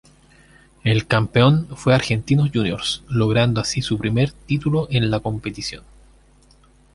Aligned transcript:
El 0.83 1.05
campeón 1.05 1.67
fue 1.77 1.93
Argentinos 1.93 2.49
Juniors, 2.51 3.03
logrando 3.07 3.61
así 3.61 3.83
su 3.83 3.99
primer 3.99 4.31
título 4.31 4.87
en 4.89 5.11
la 5.11 5.19
competición. 5.19 5.83